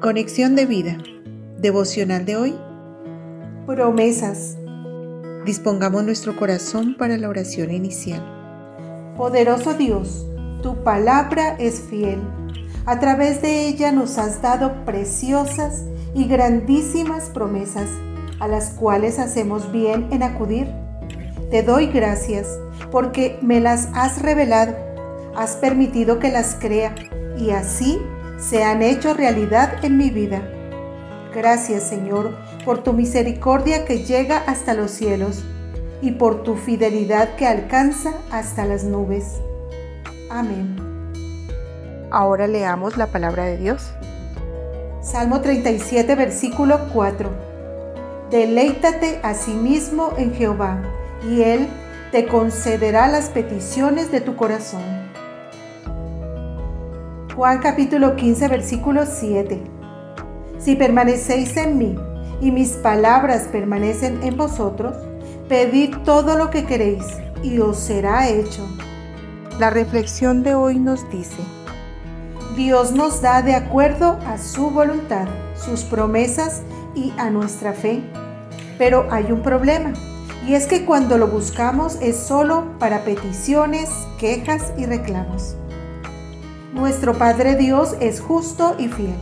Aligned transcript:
Conexión 0.00 0.56
de 0.56 0.64
vida. 0.64 0.96
Devocional 1.58 2.24
de 2.24 2.34
hoy. 2.34 2.54
Promesas. 3.66 4.56
Dispongamos 5.44 6.04
nuestro 6.04 6.36
corazón 6.36 6.96
para 6.96 7.18
la 7.18 7.28
oración 7.28 7.70
inicial. 7.70 8.24
Poderoso 9.18 9.74
Dios, 9.74 10.26
tu 10.62 10.82
palabra 10.84 11.54
es 11.58 11.82
fiel. 11.82 12.18
A 12.86 12.98
través 12.98 13.42
de 13.42 13.68
ella 13.68 13.92
nos 13.92 14.16
has 14.16 14.40
dado 14.40 14.86
preciosas 14.86 15.84
y 16.14 16.24
grandísimas 16.24 17.28
promesas, 17.28 17.90
a 18.38 18.48
las 18.48 18.70
cuales 18.70 19.18
hacemos 19.18 19.70
bien 19.70 20.08
en 20.12 20.22
acudir. 20.22 20.66
Te 21.50 21.62
doy 21.62 21.88
gracias 21.88 22.58
porque 22.90 23.38
me 23.42 23.60
las 23.60 23.90
has 23.92 24.22
revelado, 24.22 24.74
has 25.36 25.56
permitido 25.56 26.18
que 26.18 26.30
las 26.30 26.54
crea 26.58 26.94
y 27.38 27.50
así 27.50 27.98
se 28.40 28.64
han 28.64 28.82
hecho 28.82 29.14
realidad 29.14 29.84
en 29.84 29.96
mi 29.96 30.10
vida. 30.10 30.42
Gracias 31.34 31.84
Señor 31.84 32.36
por 32.64 32.82
tu 32.82 32.92
misericordia 32.92 33.84
que 33.84 34.04
llega 34.04 34.38
hasta 34.46 34.74
los 34.74 34.90
cielos 34.90 35.44
y 36.02 36.12
por 36.12 36.42
tu 36.42 36.56
fidelidad 36.56 37.36
que 37.36 37.46
alcanza 37.46 38.14
hasta 38.30 38.64
las 38.64 38.84
nubes. 38.84 39.40
Amén. 40.30 40.76
Ahora 42.10 42.46
leamos 42.46 42.96
la 42.96 43.06
palabra 43.06 43.44
de 43.44 43.58
Dios. 43.58 43.92
Salmo 45.02 45.40
37, 45.40 46.14
versículo 46.14 46.80
4. 46.92 47.30
Deleítate 48.30 49.20
a 49.22 49.34
sí 49.34 49.52
mismo 49.52 50.12
en 50.16 50.34
Jehová, 50.34 50.82
y 51.28 51.42
Él 51.42 51.68
te 52.12 52.26
concederá 52.26 53.08
las 53.08 53.28
peticiones 53.28 54.10
de 54.10 54.20
tu 54.20 54.36
corazón. 54.36 55.09
Juan 57.40 57.60
capítulo 57.60 58.16
15, 58.16 58.48
versículo 58.48 59.06
7. 59.06 59.62
Si 60.58 60.76
permanecéis 60.76 61.56
en 61.56 61.78
mí 61.78 61.96
y 62.42 62.50
mis 62.50 62.72
palabras 62.72 63.48
permanecen 63.50 64.22
en 64.22 64.36
vosotros, 64.36 64.94
pedid 65.48 65.96
todo 66.04 66.36
lo 66.36 66.50
que 66.50 66.66
queréis 66.66 67.02
y 67.42 67.58
os 67.60 67.78
será 67.78 68.28
hecho. 68.28 68.68
La 69.58 69.70
reflexión 69.70 70.42
de 70.42 70.54
hoy 70.54 70.78
nos 70.78 71.10
dice, 71.10 71.40
Dios 72.56 72.92
nos 72.92 73.22
da 73.22 73.40
de 73.40 73.54
acuerdo 73.54 74.18
a 74.26 74.36
su 74.36 74.70
voluntad, 74.70 75.26
sus 75.54 75.84
promesas 75.84 76.60
y 76.94 77.14
a 77.16 77.30
nuestra 77.30 77.72
fe. 77.72 78.02
Pero 78.76 79.08
hay 79.10 79.32
un 79.32 79.40
problema, 79.40 79.94
y 80.46 80.56
es 80.56 80.66
que 80.66 80.84
cuando 80.84 81.16
lo 81.16 81.28
buscamos 81.28 81.96
es 82.02 82.18
solo 82.18 82.78
para 82.78 83.02
peticiones, 83.02 83.88
quejas 84.18 84.74
y 84.76 84.84
reclamos. 84.84 85.56
Nuestro 86.72 87.18
Padre 87.18 87.56
Dios 87.56 87.96
es 88.00 88.20
justo 88.20 88.76
y 88.78 88.86
fiel, 88.86 89.16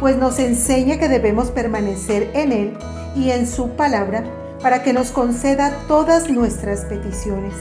pues 0.00 0.18
nos 0.18 0.38
enseña 0.38 0.98
que 0.98 1.08
debemos 1.08 1.50
permanecer 1.50 2.30
en 2.34 2.52
Él 2.52 2.76
y 3.16 3.30
en 3.30 3.46
su 3.46 3.70
palabra 3.70 4.22
para 4.62 4.82
que 4.82 4.92
nos 4.92 5.10
conceda 5.10 5.74
todas 5.88 6.28
nuestras 6.28 6.84
peticiones. 6.84 7.54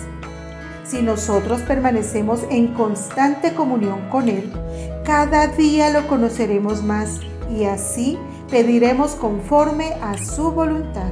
Si 0.84 1.02
nosotros 1.02 1.62
permanecemos 1.62 2.42
en 2.50 2.74
constante 2.74 3.54
comunión 3.54 4.10
con 4.10 4.28
Él, 4.28 4.52
cada 5.06 5.48
día 5.48 5.90
lo 5.90 6.06
conoceremos 6.08 6.84
más 6.84 7.22
y 7.50 7.64
así 7.64 8.18
pediremos 8.52 9.12
conforme 9.12 9.94
a 10.02 10.18
su 10.18 10.52
voluntad. 10.52 11.12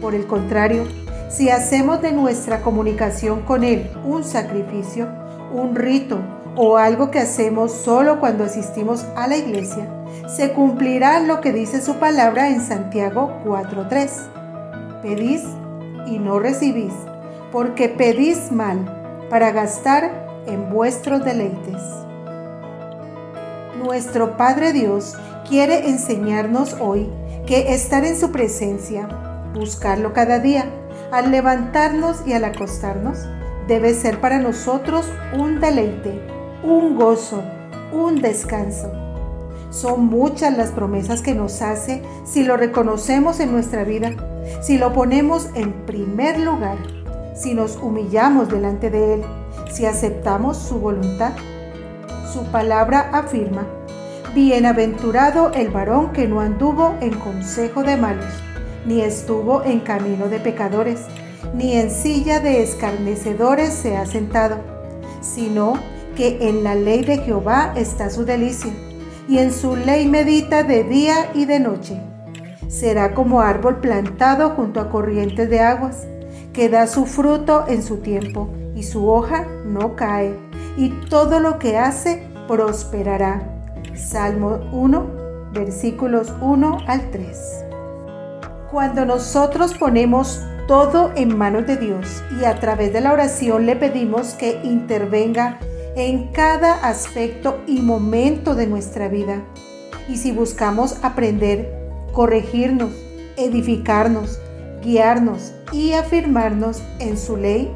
Por 0.00 0.16
el 0.16 0.26
contrario, 0.26 0.84
si 1.28 1.48
hacemos 1.48 2.02
de 2.02 2.10
nuestra 2.10 2.60
comunicación 2.62 3.42
con 3.42 3.62
Él 3.62 3.88
un 4.04 4.24
sacrificio, 4.24 5.06
un 5.52 5.76
rito, 5.76 6.18
o 6.56 6.76
algo 6.76 7.10
que 7.10 7.20
hacemos 7.20 7.72
solo 7.72 8.20
cuando 8.20 8.44
asistimos 8.44 9.04
a 9.16 9.26
la 9.26 9.36
iglesia, 9.36 9.88
se 10.28 10.52
cumplirá 10.52 11.20
lo 11.20 11.40
que 11.40 11.52
dice 11.52 11.80
su 11.80 11.96
palabra 11.96 12.48
en 12.48 12.60
Santiago 12.60 13.40
4.3. 13.44 15.00
Pedís 15.02 15.42
y 16.06 16.18
no 16.18 16.38
recibís, 16.38 16.92
porque 17.52 17.88
pedís 17.88 18.50
mal 18.50 19.26
para 19.30 19.52
gastar 19.52 20.42
en 20.46 20.70
vuestros 20.70 21.24
deleites. 21.24 21.82
Nuestro 23.82 24.36
Padre 24.36 24.72
Dios 24.72 25.16
quiere 25.48 25.88
enseñarnos 25.88 26.76
hoy 26.80 27.08
que 27.46 27.72
estar 27.72 28.04
en 28.04 28.18
su 28.18 28.30
presencia, 28.30 29.08
buscarlo 29.54 30.12
cada 30.12 30.38
día, 30.38 30.66
al 31.12 31.30
levantarnos 31.30 32.26
y 32.26 32.34
al 32.34 32.44
acostarnos, 32.44 33.18
debe 33.66 33.94
ser 33.94 34.20
para 34.20 34.38
nosotros 34.38 35.06
un 35.32 35.60
deleite 35.60 36.39
un 36.62 36.96
gozo, 36.96 37.42
un 37.92 38.20
descanso. 38.20 38.90
Son 39.70 40.06
muchas 40.06 40.56
las 40.56 40.72
promesas 40.72 41.22
que 41.22 41.34
nos 41.34 41.62
hace 41.62 42.02
si 42.24 42.42
lo 42.42 42.56
reconocemos 42.56 43.40
en 43.40 43.52
nuestra 43.52 43.84
vida, 43.84 44.10
si 44.60 44.78
lo 44.78 44.92
ponemos 44.92 45.48
en 45.54 45.72
primer 45.86 46.38
lugar, 46.40 46.76
si 47.34 47.54
nos 47.54 47.76
humillamos 47.76 48.48
delante 48.48 48.90
de 48.90 49.14
Él, 49.14 49.22
si 49.70 49.86
aceptamos 49.86 50.56
su 50.56 50.80
voluntad. 50.80 51.32
Su 52.32 52.44
palabra 52.46 53.10
afirma, 53.12 53.66
Bienaventurado 54.34 55.50
el 55.52 55.70
varón 55.70 56.12
que 56.12 56.28
no 56.28 56.40
anduvo 56.40 56.94
en 57.00 57.18
consejo 57.18 57.82
de 57.82 57.96
malos, 57.96 58.32
ni 58.86 59.00
estuvo 59.00 59.64
en 59.64 59.80
camino 59.80 60.28
de 60.28 60.38
pecadores, 60.38 61.00
ni 61.52 61.74
en 61.74 61.90
silla 61.90 62.38
de 62.38 62.62
escarnecedores 62.62 63.72
se 63.72 63.96
ha 63.96 64.06
sentado, 64.06 64.58
sino 65.20 65.74
que 66.16 66.48
en 66.48 66.64
la 66.64 66.74
ley 66.74 67.04
de 67.04 67.18
Jehová 67.18 67.72
está 67.76 68.10
su 68.10 68.24
delicia, 68.24 68.72
y 69.28 69.38
en 69.38 69.52
su 69.52 69.76
ley 69.76 70.06
medita 70.08 70.62
de 70.62 70.84
día 70.84 71.30
y 71.34 71.44
de 71.44 71.60
noche. 71.60 72.00
Será 72.68 73.14
como 73.14 73.40
árbol 73.40 73.80
plantado 73.80 74.50
junto 74.50 74.80
a 74.80 74.90
corrientes 74.90 75.48
de 75.50 75.60
aguas, 75.60 76.06
que 76.52 76.68
da 76.68 76.86
su 76.86 77.06
fruto 77.06 77.64
en 77.68 77.82
su 77.82 77.98
tiempo, 77.98 78.48
y 78.74 78.82
su 78.82 79.08
hoja 79.08 79.46
no 79.64 79.96
cae, 79.96 80.36
y 80.76 80.90
todo 81.08 81.40
lo 81.40 81.58
que 81.58 81.78
hace 81.78 82.22
prosperará. 82.46 83.42
Salmo 83.94 84.60
1, 84.72 85.50
versículos 85.52 86.32
1 86.40 86.78
al 86.86 87.10
3. 87.10 87.64
Cuando 88.70 89.04
nosotros 89.04 89.74
ponemos 89.74 90.40
todo 90.68 91.10
en 91.16 91.36
manos 91.36 91.66
de 91.66 91.76
Dios 91.76 92.22
y 92.40 92.44
a 92.44 92.60
través 92.60 92.92
de 92.92 93.00
la 93.00 93.12
oración 93.12 93.66
le 93.66 93.74
pedimos 93.74 94.34
que 94.34 94.60
intervenga 94.62 95.58
en 95.96 96.28
cada 96.28 96.88
aspecto 96.88 97.58
y 97.66 97.80
momento 97.80 98.54
de 98.54 98.66
nuestra 98.66 99.08
vida. 99.08 99.42
Y 100.08 100.16
si 100.16 100.32
buscamos 100.32 100.96
aprender, 101.02 101.70
corregirnos, 102.12 102.92
edificarnos, 103.36 104.38
guiarnos 104.82 105.52
y 105.72 105.92
afirmarnos 105.92 106.82
en 106.98 107.18
su 107.18 107.36
ley, 107.36 107.70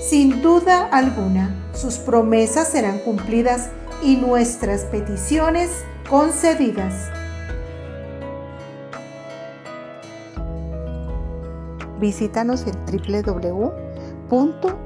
sin 0.00 0.42
duda 0.42 0.88
alguna 0.90 1.66
sus 1.76 1.98
promesas 1.98 2.68
serán 2.68 3.00
cumplidas 3.00 3.68
y 4.02 4.16
nuestras 4.16 4.84
peticiones 4.84 5.84
concedidas. 6.08 7.10
Visítanos 11.98 12.64
en 12.66 12.74
www 12.84 14.85